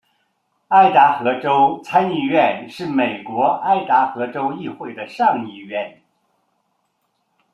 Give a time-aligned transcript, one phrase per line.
[0.67, 6.01] 爱达荷州参议院是美国爱达荷州议会的上议院。